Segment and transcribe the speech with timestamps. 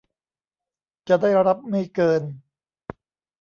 [1.07, 2.21] จะได้รับไม่เกิน